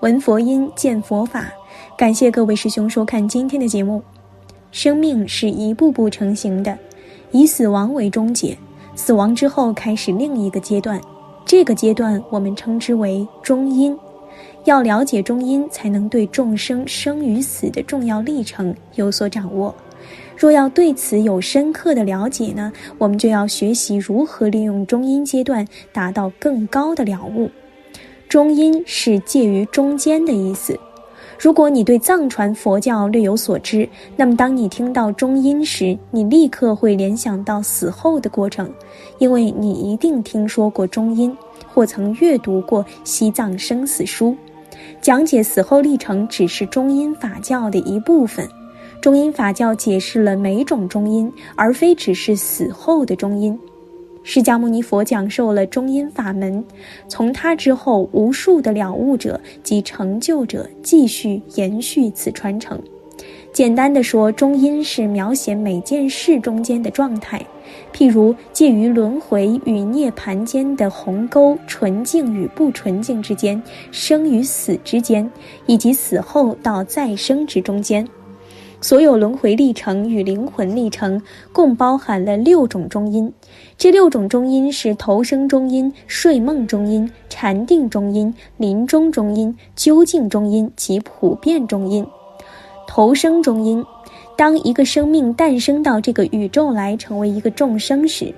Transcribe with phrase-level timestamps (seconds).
[0.00, 1.52] 闻佛音，见佛法。
[1.94, 4.02] 感谢各位师兄收看今天的节目。
[4.72, 6.78] 生命是一步步成型的，
[7.32, 8.56] 以死亡为终结，
[8.94, 10.98] 死亡之后开始另一个阶段，
[11.44, 13.94] 这个阶段我们称之为中阴。
[14.64, 19.74] 要了解中阴，才能对众生生与死的重要历程有所掌握。
[20.34, 27.50] 若要对此有深刻的了解呢，我们就要学习如何利用中阴阶段达到更高的了悟。
[28.30, 30.78] 中阴是介于中间的意思。
[31.36, 38.72] 如果你对藏传佛教略有所知，那么当你听到中阴时，你立刻会联想到死后的过程，
[39.18, 41.36] 因为你一定听说过中阴，
[41.74, 44.36] 或曾阅读过西藏生死书，
[45.00, 48.48] 讲解死后历程只是中阴法教的一部分。
[49.00, 53.58] 中阴法教解释了每种中阴，而非只是死后的中阴。
[54.32, 56.64] 释迦牟尼佛讲授了中阴法门，
[57.08, 62.80] 从他之后，无数的了悟者及成就者继续延续此传承。
[63.52, 67.44] 简单的说，中阴是描写每件事中间的状态，
[67.92, 75.28] 譬如介于轮回与涅盘间的鸿沟，纯净与不纯净之间，生与死之间，
[75.66, 78.06] 以及死后到再生之中间。
[78.82, 81.20] 所有轮回历程与灵魂历程
[81.52, 83.30] 共包含了六种中阴，
[83.76, 92.04] 这六种中阴是投生中阴、睡梦中阴、禅定中阴、临终中阴、究竟中阴及普遍中阴。
[92.86, 93.84] 投生中阴，
[94.34, 98.34] 当一个生命诞生到这个宇宙来成为一个众生时，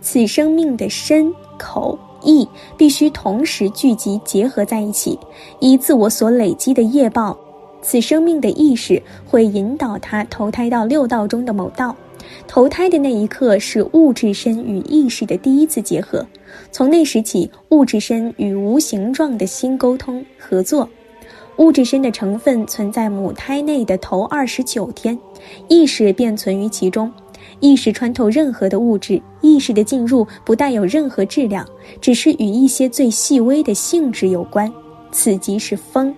[0.00, 5.18] 此生命的身、口、意必须同时聚集结合在一起，
[5.60, 7.38] 以自我所累积的业报。
[7.80, 11.94] 此生命的意识会引导他投胎到六道中的某道，
[12.46, 16.26] 投胎的那一刻是物质身与意识的第一次结合，
[16.70, 20.88] 从那时起，物质身与无形状的心沟通合作，
[21.56, 25.18] 物质身的成分存在母胎内的头二十九天，
[25.68, 27.10] 意识便存于其中，
[27.60, 31.66] 意识穿透任何的物质，意识的进入不带有任何质量，
[32.00, 34.70] 只是与一些最细微的性质有关，
[35.10, 36.14] 此即是风。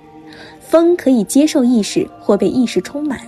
[0.70, 3.18] 风可以接受意识或被意识充满，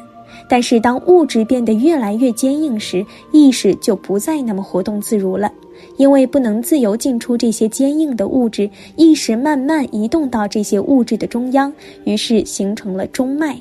[0.49, 5.51] 但是当物质变得越来越坚硬时，意识就不再那么活动自如了，
[5.97, 11.73] 因为不能自由进出这些坚硬的物质，意识慢慢移动到这些物质的中央，
[12.05, 13.61] 于是形成了中脉，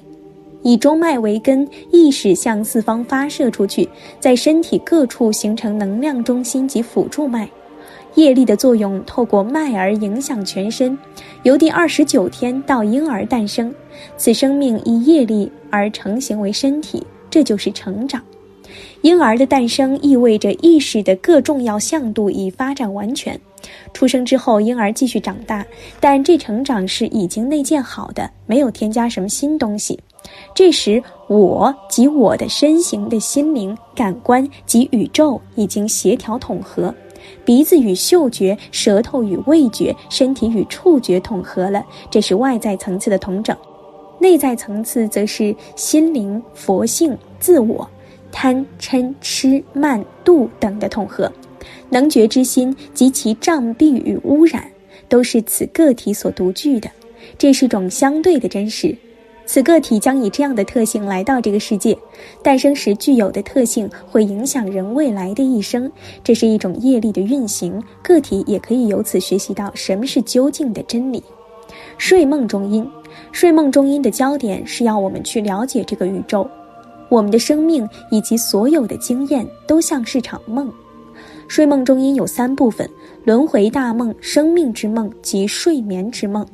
[0.62, 7.50] 以中脉为根，意识向四方发射出去，在身体各处形成能量中心及辅助脉。
[8.16, 10.98] 业力的作用透过脉而影响全身，
[11.44, 13.74] 由第二十九天到婴儿诞生，
[14.18, 18.22] 此生命以业力而成形为身体，这就是成长。
[19.02, 23.40] 婴儿的诞生意味着意识的各重要向度已发展完全。
[23.94, 25.66] 出生之后，婴儿继续长大，
[26.00, 30.00] 但这成长是已经内建好的，没有添加什么新东西。
[30.54, 36.94] 这时，我及我的身形的心灵、感官及宇宙已经协调统合。
[37.44, 43.56] 鼻子与嗅觉，舌头与味觉，身体与触觉统合了，这是外在层次的统整；
[44.20, 47.90] 内在层次则是心灵、佛性、自我、
[48.32, 51.32] 贪嗔痴慢妒等的统合。
[51.90, 54.66] 能觉之心及其障蔽与污染，
[55.10, 56.90] 都是此个体所独具的，
[57.38, 58.96] 这是种相对的真实。
[59.52, 61.98] 此个体将以这样的特性来到这个世界，
[62.42, 65.92] 诞生时具有的特性会影响人未来的一生，
[66.24, 67.84] 这是一种业力的运行。
[68.02, 71.22] 个体也可以由此学习到什么是究竟的真理。
[71.98, 72.90] 睡梦中因，
[73.34, 76.50] 睡梦中因的焦点是要我们去了解这个宇宙，
[77.10, 80.72] 我们的生命以及所有的经验都像是场梦。
[81.50, 82.90] 睡梦中因有三部分：
[83.26, 86.48] 轮回大梦、生命之梦及睡眠之梦。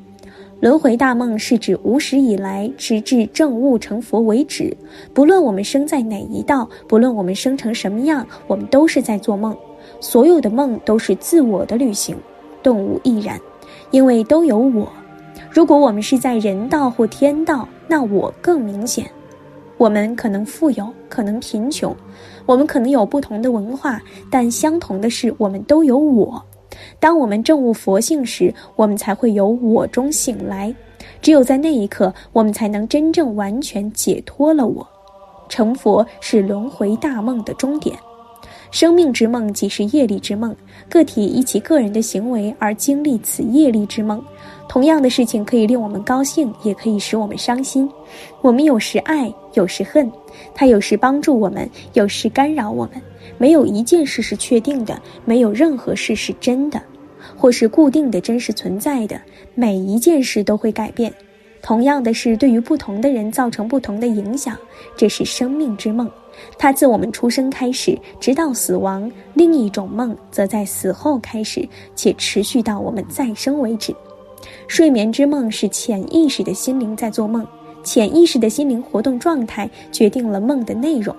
[0.59, 4.75] 轮回大梦是指无始以来，直至正悟成佛为止，
[5.13, 9.55] 不论我们生在哪一道，不论我们生成什么样，我们都是在做梦。
[9.99, 12.17] 所有的梦都是自我的旅行，
[12.63, 13.39] 动物亦然，
[13.91, 14.91] 因为都有我。
[15.51, 19.05] 如果我们是在人道或天道，那我更明显。
[19.77, 21.95] 我们可能富有，可能贫穷，
[22.47, 24.01] 我们可能有不同的文化，
[24.31, 26.43] 但相同的是，我们都有我。
[26.99, 30.73] 当我们证悟佛性时，我们才会由我中醒来。
[31.21, 34.87] 只有在那一刻，我们才能真正完全解脱了我。
[35.49, 37.97] 成佛是轮回大梦的终点。
[38.69, 40.53] 生命之梦即是业力之梦，
[40.89, 44.21] 个体以其个人的行为而经历此业力之梦。
[44.67, 47.89] 同样的事情可以令我们高兴，也可以使我们伤心。
[48.41, 50.11] 我们有时爱，有时恨。
[50.53, 53.01] 它有时帮助我们，有时干扰我们。
[53.37, 56.81] 没有一件事是确定的，没有任何事是真的。
[57.35, 59.19] 或是固定的真实存在的，
[59.53, 61.13] 每一件事都会改变。
[61.61, 64.57] 同样的事对于不同的人造成不同的影响，
[64.95, 66.09] 这是生命之梦。
[66.57, 73.93] 它自我们出生开始，直到死亡；另一种梦则在死后开始，且持续到我们再生为止。
[74.67, 77.45] 睡眠之梦是潜意识的心灵在做梦，
[77.87, 81.15] 潜意识的心灵活动状态决定了梦的内容。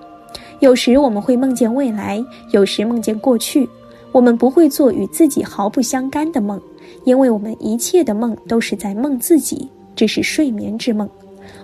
[0.60, 3.66] 有时我们会梦见未来，有时梦见过去。
[4.12, 6.60] 我们不会做与自己毫不相干的梦，
[7.04, 9.66] 因为我们一切的梦都是在梦自己。
[9.96, 11.08] 这是睡眠之梦。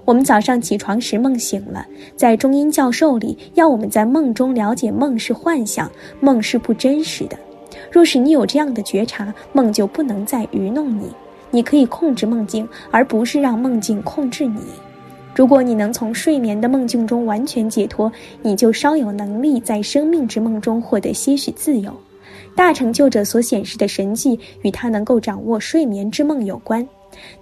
[0.06, 1.86] 我们早上起床时梦醒了，
[2.16, 5.90] 在中英教授里要我们在梦中了解梦是幻想，
[6.20, 7.36] 梦是不真实的。
[7.90, 11.10] 若是你有这样的觉察，梦就不能再愚弄你。
[11.50, 14.60] 你可以控制梦境，而不是让梦境控制你。
[15.34, 18.10] 如果你能从睡眠的梦境中完全解脱，
[18.40, 21.92] 你就稍有能力在生命之梦中获得些许自由。
[22.56, 26.86] 大成就者所显示的神迹与他能够掌握睡眠之梦有关。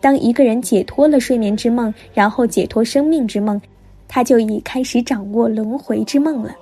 [0.00, 3.60] 当一个人解脱了睡眠之梦，然后解脱生命之梦，
[4.08, 6.56] 他就已开始掌握轮回之梦了。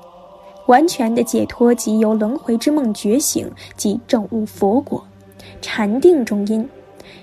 [0.67, 5.03] 完全的解脱即由轮回之梦觉醒，即证悟佛果。
[5.63, 6.69] 禅定中因，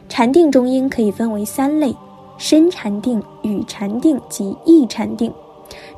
[0.10, 1.94] 禅定中因可以分为三类：
[2.38, 5.32] 深禅定、语禅定及意禅定。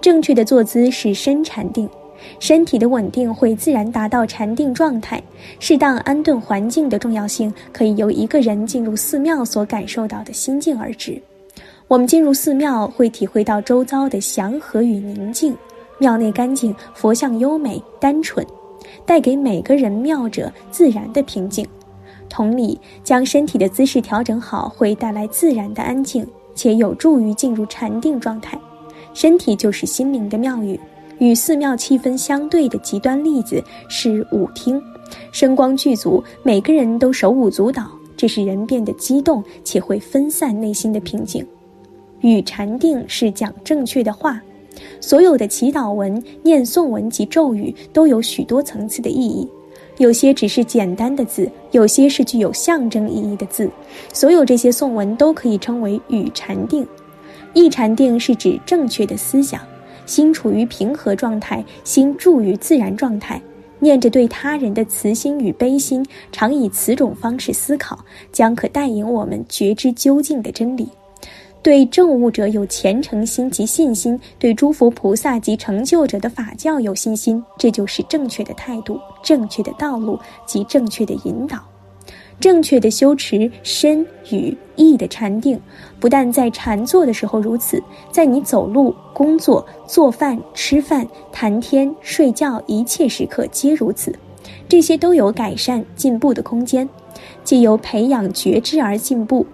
[0.01, 1.89] 正确的坐姿是深禅定。
[2.38, 5.21] 身体的稳定会自然达到禅定状态。
[5.59, 11.21] 适当安顿环境的重要性，可以由一个人进入寺庙所感受到的心境而知。
[11.88, 15.56] 我们进入寺庙，会体会到周遭的祥和与宁静。
[15.97, 18.45] 庙内干净，佛像优美单纯，
[19.06, 21.65] 带给每个人庙者自然的平静。
[22.39, 26.25] 同理，将身体的姿势调整好，会带来自然的安静，
[26.56, 28.57] 且有助于进入禅定状态。
[29.13, 30.80] 身体就是心灵的庙宇。
[31.18, 34.81] 与寺庙气氛相对的极端例子是舞厅，
[35.33, 41.45] 声光具足，每个人都手舞足蹈，这使人变得激动，且会分散内心的平静。
[42.21, 44.41] 与禅定是讲正确的话，
[45.01, 49.45] 所有的祈祷文、念诵文及咒语都有许多层次的意义，
[50.00, 53.69] 有些只是简单的字，有些是具有象征意义的字，
[54.13, 56.88] 所有这些颂文都可以称为语禅定。
[57.54, 59.62] 意禅定是指正确的思想。
[60.06, 63.40] 心处于平和状态，心住于自然状态，
[63.78, 68.00] 念着对他人的慈心与悲心，常以此种方式思考，
[68.31, 70.88] 将可带引我们觉知究竟的真理。
[71.61, 81.59] 对证悟者有虔诚心及信心，对诸佛菩萨及成就者的法教有信心，这就是正确的态度、正确的道路及正确的引导。
[82.39, 85.59] 正确的修持身与意的禅定，
[86.00, 94.17] 不但在禅坐的时候如此，在你走路、工作、做饭、吃饭、谈天、睡觉一切时刻皆如此。
[94.69, 96.88] 这些都有改善进步的空间，
[97.44, 99.45] 既由培养觉知而进步。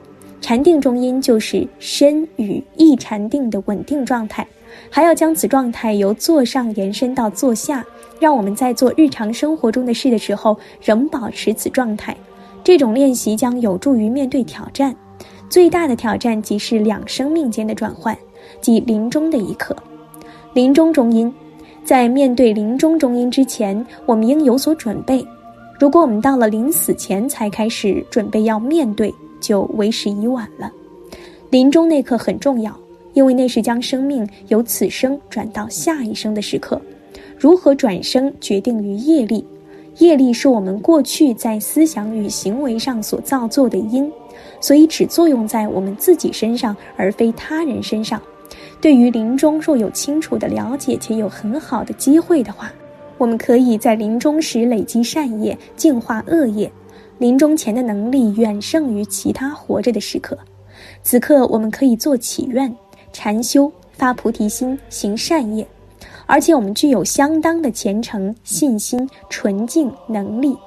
[0.45, 4.45] 禅定中因就是身与意禅定的稳定状态，
[4.91, 7.83] 还要将此状态由坐上延伸到坐下，
[8.19, 12.15] 让我们在做日常生活中的事的时候仍保持此状态。
[12.63, 14.95] 这种练习将有助于面对挑战，
[15.49, 18.15] 最大的挑战即是两生命间的转换，
[18.61, 19.75] 即临终的一刻。
[20.53, 21.33] 临终中阴，
[21.83, 25.25] 在面对临终中阴之前，我们应有所准备。
[25.79, 29.11] 如果我们到了临死前才开始准备要面对，
[29.45, 30.71] 就为时已晚了。
[31.51, 32.75] 临终那刻很重要，
[33.13, 36.81] 因为那是将生命由此生转到下一生的时刻。
[37.37, 39.45] 如何转生，决定于业力。
[39.99, 44.11] 业力是我们过去在思想与行为上所造作的因，
[44.59, 48.19] 所以只作用在我们自己身上，而非他人身上。
[48.81, 52.73] 对于临终若有清楚的了解且有很好的机会的话，
[53.17, 56.69] 我们可以在临终时累积善业，净化恶业。
[57.17, 60.37] 临终前的能力远胜于其他活着的时刻。
[61.03, 62.73] 此刻我们可以做祈愿、
[63.13, 65.65] 禅修、发菩提心、行善业。
[66.27, 70.57] 而且我们具有相当的虔诚、信心、纯净能力，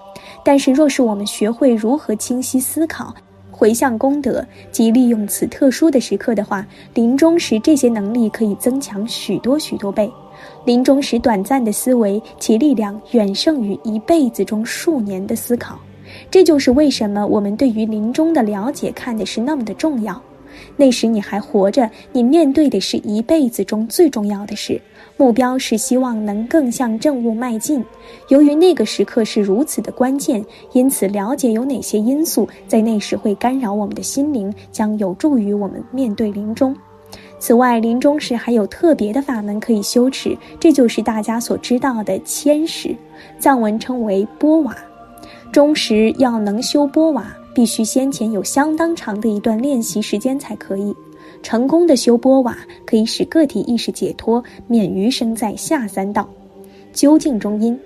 [0.44, 3.12] 但是若是我们学会如何清晰思考、
[3.50, 6.64] 回向功德及利用此特殊的时刻的话，
[6.94, 10.08] 临终时这些能力可以增强许多许多倍。
[10.64, 15.76] 临终时短暂的思维，其力量远胜于一辈子中数年的思考。
[16.30, 20.20] 这就是为什么我们对于临终的了解看的是那么的重要。
[20.76, 24.80] 那时你还活着，你面对的是一辈子中最重要的事。
[25.16, 27.84] 目标是希望能更向正悟迈进。
[28.28, 36.74] 由于那个时刻是如此的关键，因此了解有哪些因素在那时会干扰我们的心灵，将有助于我们面对临终。
[37.40, 42.94] 此外，临终时还有特别的法门可以修持，这就是大家所知道的千时，
[43.38, 44.76] 藏文称为波瓦。
[45.50, 50.94] 中时要能修波瓦，必须先前有相当长的一段练习时间才可以。
[51.42, 56.28] 成功的修波瓦，可以使个体意识解脱，免于生在下三道。
[56.92, 57.78] 究竟中因，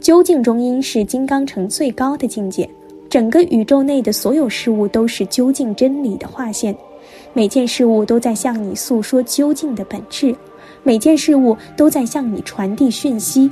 [0.00, 2.68] 究竟中因是金刚城最高的境界。
[3.08, 6.76] 整个宇宙内的所有事物都是究竟真理的划线，
[7.32, 10.34] 每件事物都在向你诉说究竟的本质，
[10.82, 13.48] 每件事物都在向你传递讯息，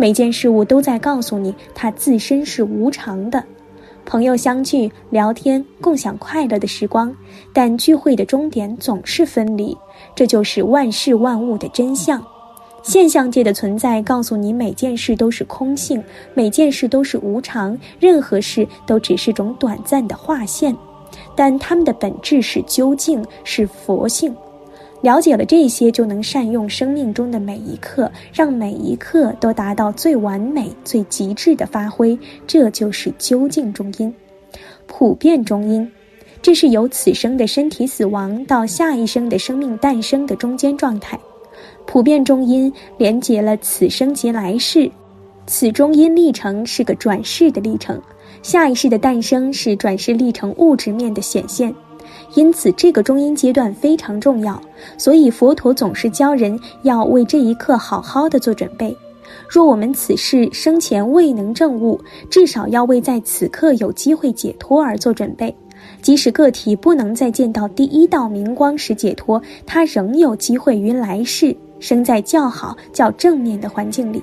[0.00, 3.44] 每件事物都在告诉你它自身是无常的。
[4.06, 7.14] 朋友相聚聊天，共享快乐的时光，
[7.52, 9.76] 但聚会的终点总是分离，
[10.14, 12.24] 这就是万事万物的真相。
[12.80, 16.02] 现象界的存在告诉你，每件事都是空性，
[16.32, 20.74] 每件事都是无常，任何事都只是种短暂的划线，
[21.34, 24.34] 但它们的本质是究竟，是佛性。
[25.00, 32.18] 了解了这些，就能善用生命中的每一刻，让每一刻都达到最完美、最极致的发挥。
[32.46, 34.12] 这就是究竟中因，
[34.86, 35.88] 普遍中因，
[36.42, 41.18] 这是由此生的身体死亡到下一生的生命诞生的中间状态。
[41.86, 44.90] 普遍中因连接了此生及来世，
[45.46, 48.00] 此中因历程是个转世的历程，
[48.42, 51.72] 下一世的诞生是转世历程物质面的显现。
[52.34, 54.60] 因此，这个中阴阶段非常重要，
[54.96, 58.96] 所以佛陀总是教人要为这一刻好好的做准备。
[59.48, 65.54] 若我们此世生前未能证悟，至少要为在此刻有机会解脱而做准备。
[66.02, 74.22] 即使个体不能再见到第一道明光时解脱，他仍有机会于来世生在较好、较正面的环境里。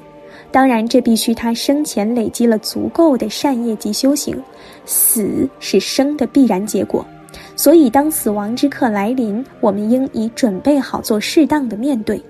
[0.51, 4.41] 当然，这必须他生前累积了足够的善业及修行。
[4.85, 7.05] 死是生的必然结果。
[7.55, 12.21] 所以，当死亡之刻来临，我们应已准备好做适当的面对。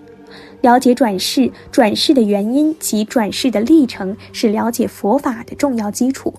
[0.62, 6.34] 了解转世、转世的原因及转世的历程，是了解佛法的重要基础。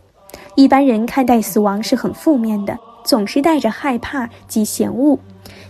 [0.54, 5.18] 一般人看待死亡是很负面的，总是带着害怕及嫌恶。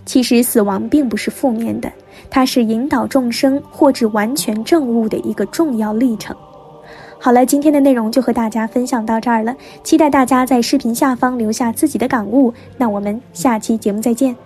[0.04, 1.90] 其实，死亡并不是负面的，
[2.30, 6.34] 它是引导众生或至完全正悟的一个重要历程。
[7.18, 9.56] 好了，今天的内容就和大家分享到这儿了。
[9.82, 12.54] 期待大家在视频下方留下自己的感悟。
[12.76, 14.45] 那我们下期节目再见。